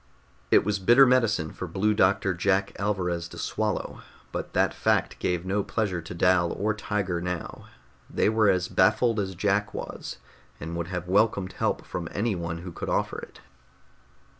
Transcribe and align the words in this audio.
It 0.49 0.65
was 0.65 0.79
bitter 0.79 1.05
medicine 1.05 1.51
for 1.53 1.67
Blue 1.67 1.93
Doctor 1.93 2.33
Jack 2.33 2.75
Alvarez 2.79 3.27
to 3.27 3.37
swallow, 3.37 4.01
but 4.31 4.53
that 4.53 4.73
fact 4.73 5.19
gave 5.19 5.45
no 5.45 5.61
pleasure 5.63 6.01
to 6.01 6.15
Dal 6.15 6.51
or 6.53 6.73
Tiger 6.73 7.21
now. 7.21 7.67
They 8.09 8.27
were 8.27 8.49
as 8.49 8.67
baffled 8.67 9.19
as 9.19 9.35
Jack 9.35 9.75
was, 9.75 10.17
and 10.59 10.75
would 10.75 10.87
have 10.87 11.07
welcomed 11.07 11.53
help 11.53 11.85
from 11.85 12.09
anyone 12.13 12.63
who 12.65 12.71
could 12.71 12.89
offer 12.89 13.19
it. 13.19 13.41